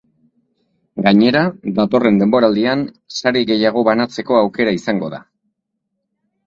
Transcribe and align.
Gainera, 1.07 1.43
datorren 1.81 2.17
denboraldian 2.23 2.81
sari 3.19 3.47
gehiago 3.53 3.87
banatzeko 3.93 4.43
aukera 4.43 4.79
izango 4.83 5.13
da. 5.17 5.23